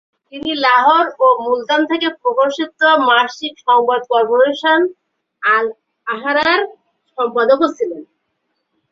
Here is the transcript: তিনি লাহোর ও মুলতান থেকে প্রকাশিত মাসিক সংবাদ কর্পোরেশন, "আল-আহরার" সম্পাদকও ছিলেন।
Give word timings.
তিনি 0.33 0.51
লাহোর 0.63 1.05
ও 1.19 1.27
মুলতান 1.45 1.81
থেকে 1.85 2.07
প্রকাশিত 2.21 2.79
মাসিক 3.09 3.53
সংবাদ 3.67 4.01
কর্পোরেশন, 4.11 4.79
"আল-আহরার" 5.41 6.61
সম্পাদকও 7.17 7.67
ছিলেন। 7.77 8.03